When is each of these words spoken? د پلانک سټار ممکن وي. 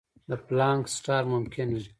د 0.29 0.31
پلانک 0.47 0.83
سټار 0.95 1.23
ممکن 1.33 1.67
وي. 1.75 1.83